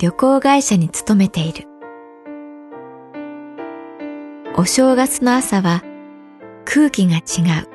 [0.00, 1.66] 旅行会社に勤めている。
[4.56, 5.82] お正月の朝は
[6.64, 7.18] 空気が違
[7.64, 7.68] う。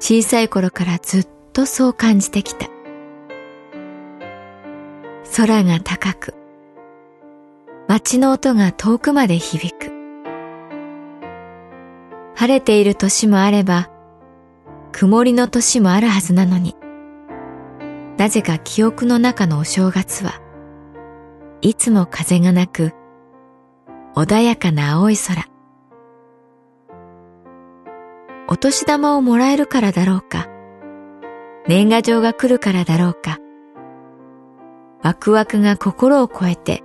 [0.00, 2.68] 小さい頃からずっとそう感じてきた。
[5.36, 6.34] 空が高く。
[7.86, 9.92] 街の音が遠くまで響く。
[12.34, 13.90] 晴れている年もあれば
[14.90, 16.74] 曇りの年もあるはずなのに、
[18.16, 20.41] なぜか記憶の中のお正月は
[21.62, 22.90] いつも風がなく、
[24.16, 25.46] 穏やかな青い空。
[28.48, 30.48] お年玉をもらえるからだろうか、
[31.68, 33.38] 年賀状が来るからだろうか、
[35.04, 36.82] ワクワクが心を超えて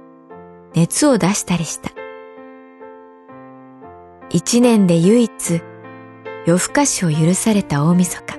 [0.76, 1.90] 熱を出したりした。
[4.30, 5.62] 一年で唯一
[6.46, 8.38] 夜更かしを許された大晦日。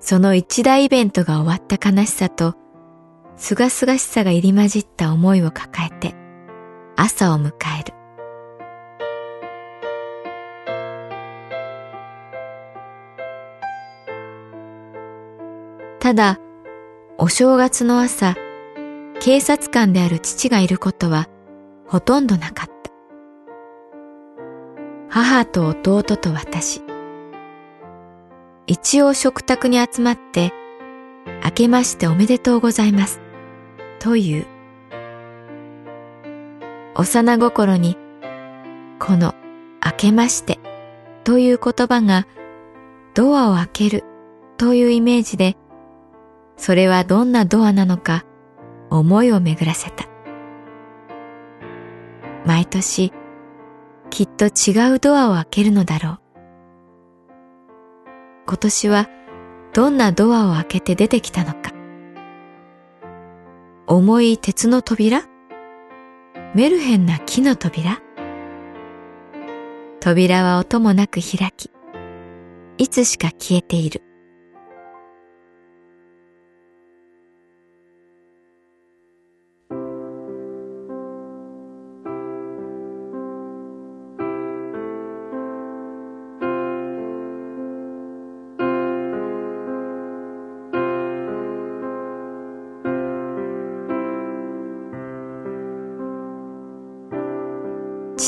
[0.00, 2.56] その一大イベントが終わった悲しさと、
[3.40, 6.14] すがすがしさが入り混じった思いを抱えて、
[6.94, 7.94] 朝を迎える。
[16.00, 16.38] ただ、
[17.16, 18.36] お正月の朝、
[19.20, 21.26] 警察官である父がいることは
[21.88, 22.72] ほとんどなかった。
[25.08, 26.82] 母と弟と私。
[28.66, 30.52] 一応食卓に集まって、
[31.42, 33.29] 明けましておめでとうございます。
[34.00, 34.46] という。
[36.96, 37.96] 幼心に、
[38.98, 39.34] この
[39.84, 40.58] 明けまして
[41.22, 42.26] という言葉が
[43.14, 44.04] ドアを開ける
[44.56, 45.56] というイメージで、
[46.56, 48.24] それはどんなドアなのか
[48.90, 50.06] 思いを巡らせた。
[52.44, 53.12] 毎年
[54.10, 56.20] きっと違うドアを開けるのだろう。
[58.46, 59.08] 今年は
[59.72, 61.79] どんなドアを開けて出てきたのか。
[63.92, 65.24] 重い鉄の扉？
[66.54, 68.00] メルヘンな木の扉？
[69.98, 71.72] 扉は音もなく開き、
[72.78, 74.02] いつしか消えている。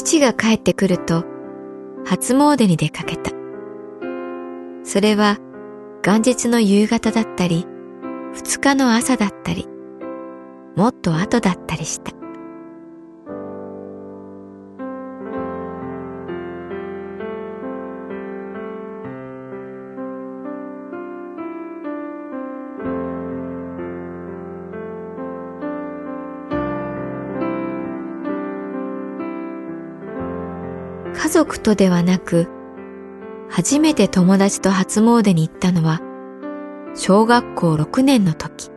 [0.02, 1.24] 父が帰ってくると
[2.04, 3.30] 初詣に出かけた。
[4.84, 5.38] それは
[6.04, 7.66] 元日の夕方だったり、
[8.32, 9.68] 二日の朝だったり、
[10.74, 12.21] もっと後だったりした。
[31.42, 32.46] 族とではなく、
[33.50, 36.00] 初めて友達と初詣に行ったのは、
[36.94, 38.70] 小学校6年の時。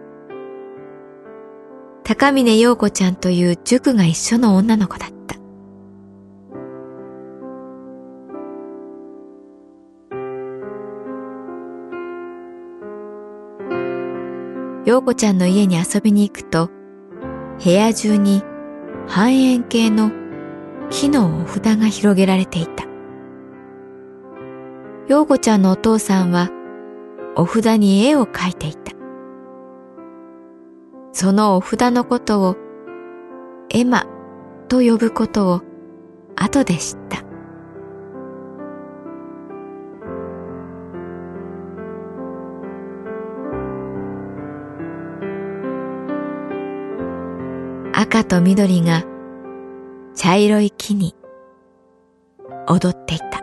[2.03, 5.35] 高峰陽子ちゃんという塾が一緒の女の子だった。
[14.85, 16.71] 陽子ちゃんの家に遊びに行くと、
[17.63, 18.43] 部屋中に
[19.07, 20.24] 半円形の
[20.89, 22.85] 木のお札が広げられていた。
[25.07, 26.49] 陽子ちゃんのお父さんは
[27.35, 28.93] お札に絵を描いていた。
[31.11, 32.55] そのお札のことを
[33.69, 34.05] エマ
[34.67, 35.61] と呼ぶことを
[36.35, 37.23] 後で知った。
[47.93, 49.03] 赤と緑が
[50.15, 51.13] 茶色い木に
[52.67, 53.34] 踊っていた。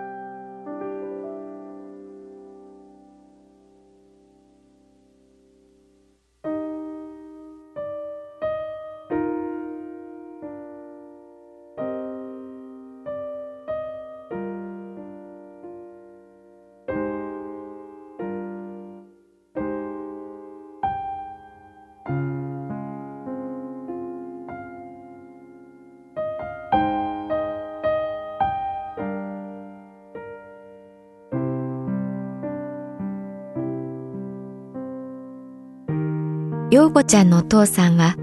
[36.72, 38.16] 陽子ちゃんのお父さんは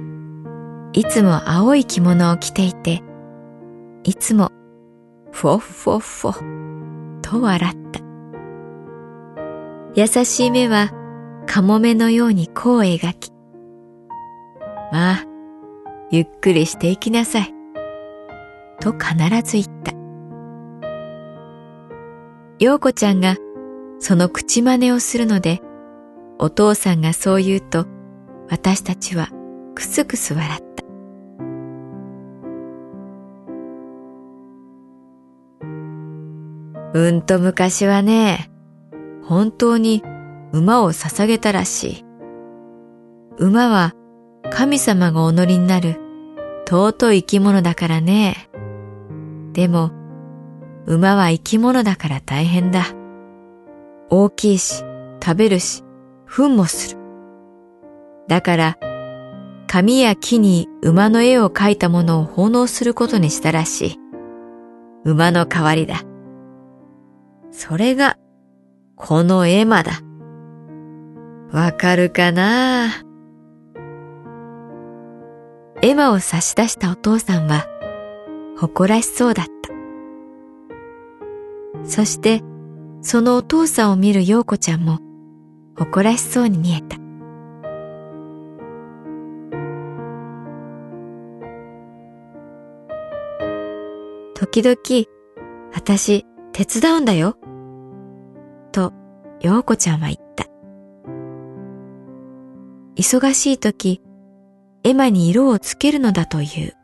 [0.93, 3.03] いつも青い着物を着ていて、
[4.03, 4.49] いつも
[5.31, 7.99] フォッフォッフォと笑った。
[9.93, 10.89] 優しい目は
[11.45, 13.31] カモメのように弧を描き、
[14.91, 15.25] まあ、
[16.09, 17.53] ゆっくりしていきなさい。
[18.81, 19.13] と必
[19.43, 19.93] ず言った。
[22.57, 23.35] 陽子ちゃんが
[23.99, 25.61] その口真似をするので、
[26.39, 27.85] お父さんがそう言うと、
[28.49, 29.29] 私たちは
[29.75, 30.83] くすくす笑った。
[36.93, 38.49] うんと昔はね、
[39.23, 40.03] 本当に
[40.51, 42.05] 馬を捧げたらしい。
[43.37, 43.93] 馬は
[44.51, 45.99] 神様がお乗りになる
[46.67, 48.49] 尊い生き物だからね。
[49.53, 49.91] でも、
[50.87, 52.85] 馬は生き物だから大変だ。
[54.09, 54.83] 大きいし、
[55.23, 55.83] 食べるし、
[56.25, 56.98] 糞もする。
[58.29, 58.77] だから、
[59.67, 63.99] 紙や木に馬の絵を描いたものを奉納することにしたらしい。
[65.03, 66.03] 馬の代わりだ。
[67.51, 68.17] それが、
[68.95, 69.93] この絵馬だ。
[71.51, 72.89] わかるかな？
[75.81, 77.65] 絵馬を差し出したお父さんは、
[78.59, 79.51] 誇らしそうだった。
[81.83, 82.43] そして、
[83.01, 84.99] そのお父さんを見る陽子ちゃんも、
[85.77, 86.98] 誇らしそうに見えた。
[94.51, 95.05] 時々、
[95.75, 97.37] 私、手伝うんだよ。
[98.71, 98.93] と、
[99.41, 100.47] 陽子ちゃんは言った。
[102.95, 104.01] 忙しい時、
[104.83, 106.75] 絵馬に色をつけるのだという。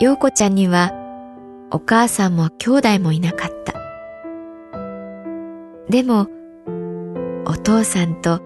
[0.00, 0.99] 陽子ちゃんには
[1.72, 3.74] お母さんも兄弟もいなかった。
[5.88, 6.26] でも、
[7.46, 8.40] お父さんと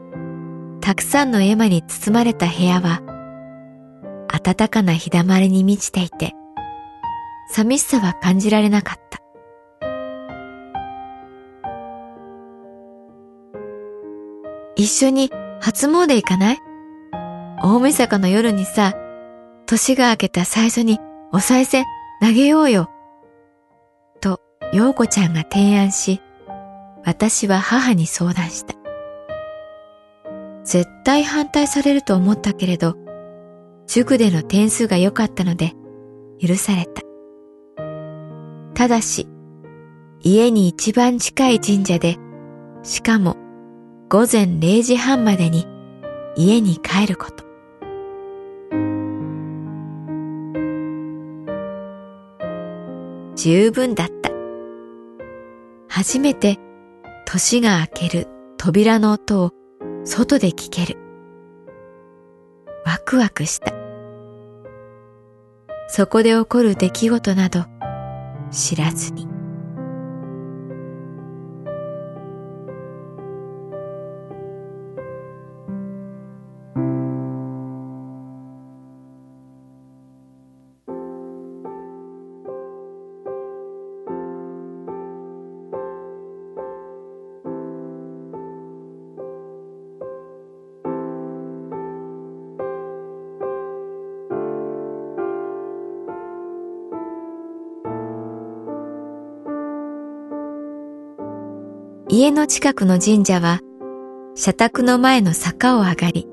[0.81, 3.03] たくさんの絵馬に包まれた部屋は、
[4.43, 6.33] 暖かな日だまりに満ちていて、
[7.51, 9.21] 寂しさは感じられなかった。
[14.77, 16.59] 一緒に初詣行かない？
[17.63, 18.93] 大晦日の夜にさ、
[19.67, 20.99] 年が明けた最初に
[21.33, 21.85] お賽銭
[22.21, 22.91] 投げようよ。
[24.75, 26.21] 陽子ちゃんが提案し、
[27.05, 28.75] 私は母に相談した。
[30.65, 32.97] 絶対反対されると思ったけれど、
[33.87, 35.75] 塾での点数が良かったので
[36.41, 37.03] 許された。
[38.75, 39.29] ただし、
[40.23, 42.17] 家に一番近い神社で、
[42.83, 43.37] しかも
[44.09, 45.69] 午前0時半までに
[46.35, 47.45] 家に帰ること。
[53.37, 54.24] 十分だった。
[55.97, 56.59] 初めて
[57.25, 58.27] 年が明ける
[58.59, 59.53] 扉の音を
[60.03, 60.99] 外で聞ける。
[62.85, 63.73] ワクワクした。
[65.87, 67.67] そこで起こる出来事など
[68.51, 69.34] 知らずに。
[102.17, 103.59] 家の近くの神社は、
[104.37, 106.29] 社宅の前の坂を上がり、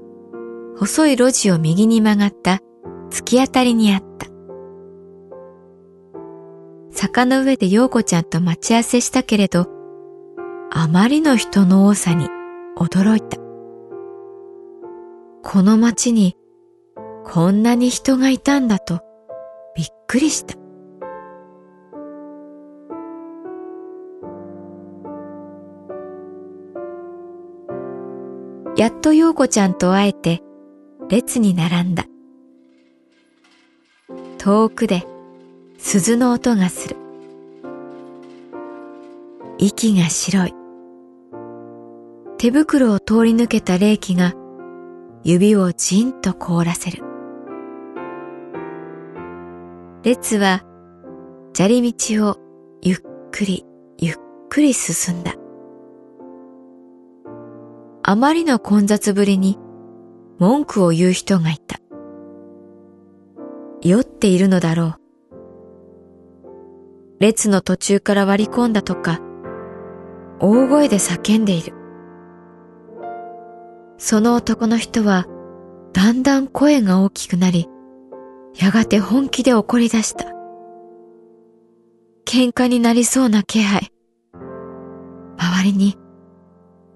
[0.77, 2.59] 細い路地を右に曲がった
[3.09, 4.27] 突き当たりにあった。
[6.91, 9.65] 坂の上で陽子ちゃんと待ち合わせしたけれど、
[10.69, 12.27] あまりの人の多さに
[12.77, 13.37] 驚いた。
[15.41, 16.37] この町に
[17.25, 18.99] こんなに人がいたんだと
[19.75, 20.60] びっくりした。
[28.81, 30.41] やっと陽子ちゃんと会えて
[31.07, 32.05] 列に並んだ。
[34.39, 35.05] 遠くで
[35.77, 36.95] 鈴の音がする。
[39.59, 40.55] 息が白い。
[42.39, 44.33] 手袋を通り抜けた霊気が
[45.23, 47.03] 指をじんと凍らせる。
[50.01, 50.63] 列は
[51.53, 52.39] 砂利道を
[52.81, 52.97] ゆっ
[53.29, 53.63] くり
[53.99, 54.15] ゆっ
[54.49, 55.35] くり進んだ。
[58.11, 59.57] あまりの混雑ぶりに
[60.37, 61.77] 文句を言う人がいた。
[63.81, 64.95] 酔っているのだろ
[66.35, 67.21] う。
[67.21, 69.21] 列の途中から割り込んだとか、
[70.41, 71.73] 大声で叫んでいる。
[73.97, 75.25] その男の人は、
[75.93, 77.69] だんだん声が大きくなり、
[78.59, 80.25] やがて本気で怒り出した。
[82.25, 83.93] 喧嘩になりそうな気配。
[85.37, 86.00] 周りに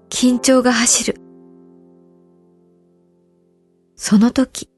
[0.08, 1.20] 緊張が走る。
[3.96, 4.70] その時、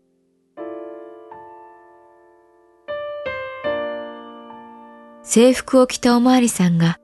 [5.23, 6.99] 制服を着たおまわりさんが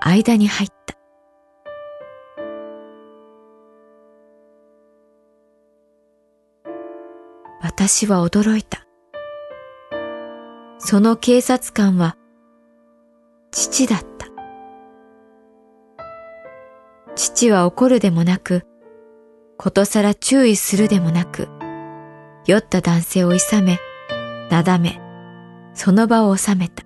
[0.00, 0.74] 間に入った。
[7.60, 8.86] 私は驚いた。
[10.78, 12.16] その警察官は
[13.50, 14.13] 父だった。
[17.44, 18.62] 父は怒るでもなく、
[19.58, 21.48] ことさら注意するでもなく、
[22.46, 23.78] 酔った男性をいさめ、
[24.50, 25.00] なだめ、
[25.74, 26.84] その場を収めた。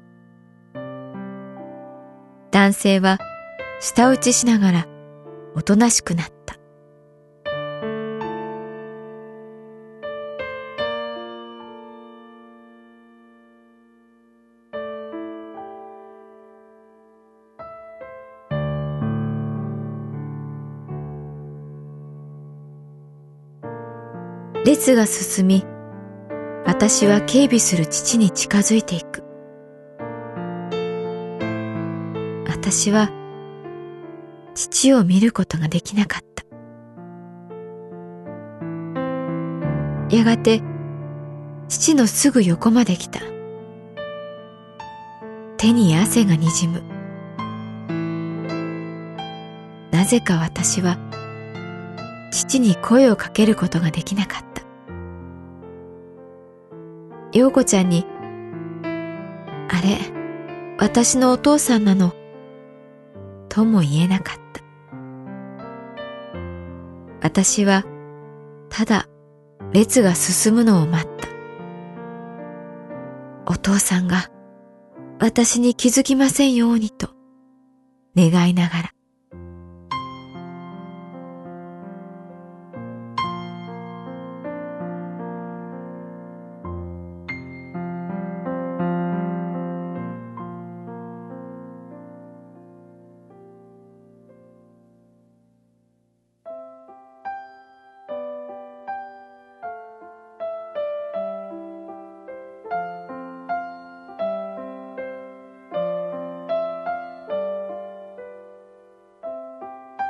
[2.51, 3.19] 男性は
[3.81, 4.87] 舌打ちしながら
[5.55, 6.38] おとなしくなった。
[24.79, 25.65] 列が進み、
[26.65, 29.25] 私は警備する父に近づいていく。
[32.47, 33.11] 私は
[34.55, 36.45] 父を見ることができなかった。
[40.17, 40.63] やがて
[41.67, 43.19] 父のすぐ横まで来た。
[45.57, 46.85] 手に汗がにじむ。
[49.91, 50.99] なぜか私は
[52.31, 54.48] 父に声をかけることができなかった。
[57.33, 58.07] 陽子ちゃんに、
[59.69, 59.99] あれ、
[60.79, 62.15] 私のお父さんなの、
[63.49, 64.63] とも言えなかった。
[67.21, 67.85] 私は、
[68.71, 69.07] ただ、
[69.73, 71.29] 列が進むのを待った。
[73.47, 74.31] お父さんが、
[75.19, 77.11] 私に気づきませんようにと、
[78.17, 78.98] 願いながら。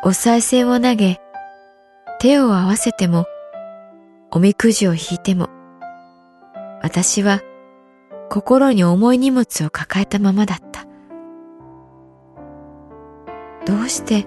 [0.08, 1.20] お賽銭を投げ、
[2.18, 3.26] 手を合わせても、
[4.30, 5.50] おみくじを引いても、
[6.80, 7.42] 私は
[8.30, 10.86] 心に重い荷物を抱えたままだった。
[13.66, 14.26] どうして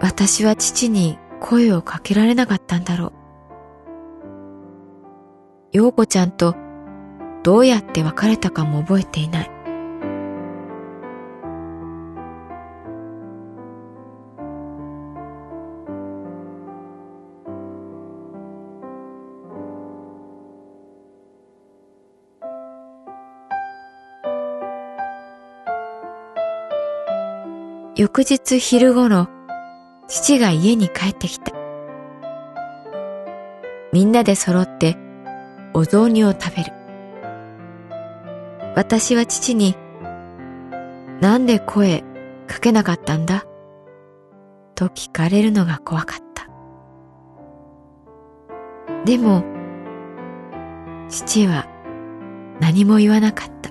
[0.00, 3.12] 私は父に声をかけられなかったんだろう。
[5.70, 6.56] 陽子ちゃんと
[7.44, 9.55] どうやって別れたかも覚えていない。
[27.98, 29.26] 翌日昼頃、
[30.06, 31.50] 父が家に帰ってきた。
[33.90, 34.98] みんなで揃って
[35.72, 36.72] お雑煮を食べる。
[38.74, 39.76] 私は父に、
[41.22, 42.04] なんで声
[42.46, 43.46] かけなかったんだ？
[44.74, 46.50] と聞かれるのが怖かった。
[49.06, 49.42] でも、
[51.08, 51.66] 父は
[52.60, 53.70] 何も言わなかった。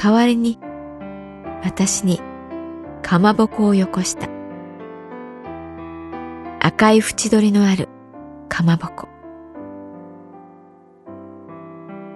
[0.00, 0.60] 代わりに
[1.66, 2.20] 私に
[3.02, 4.28] かまぼこをよこした。
[6.60, 7.88] 赤い縁取りのある
[8.48, 9.08] かまぼこ。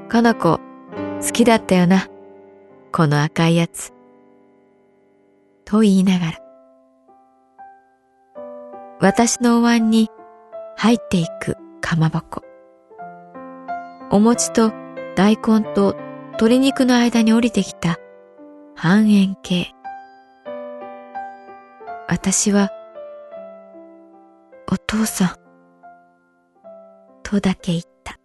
[0.08, 0.60] この子
[1.20, 2.08] 好きだったよな。
[2.92, 3.92] この赤いやつ。
[5.64, 6.38] と言いながら。
[9.00, 10.10] 私のお椀に
[10.76, 12.44] 入っていくかまぼこ。
[14.12, 14.72] お餅と
[15.16, 15.96] 大根と
[16.34, 17.98] 鶏肉の間に降りてきた
[18.82, 19.74] 半円形。
[22.08, 22.70] 私は、
[24.72, 25.34] お父さん、
[27.22, 28.18] とだけ言った。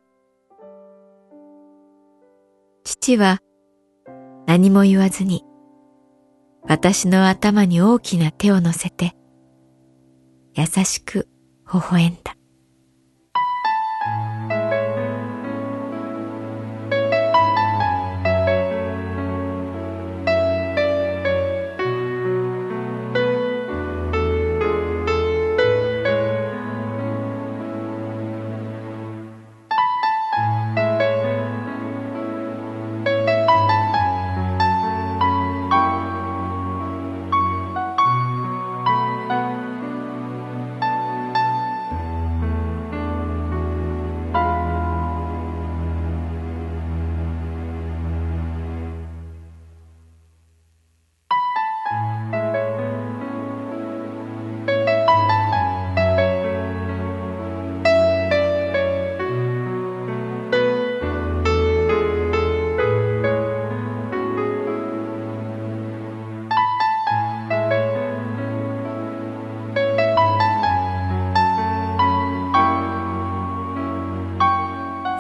[2.86, 3.40] 父は
[4.46, 5.44] 何も言わずに、
[6.64, 9.12] 私の頭に大きな手を乗せて、
[10.54, 11.28] 優しく
[11.66, 12.35] 微笑んだ。